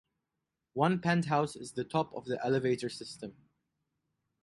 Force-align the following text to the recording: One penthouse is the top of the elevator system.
One 0.73 0.99
penthouse 0.99 1.55
is 1.55 1.73
the 1.73 1.83
top 1.83 2.11
of 2.15 2.25
the 2.25 2.43
elevator 2.43 2.89
system. 2.89 3.35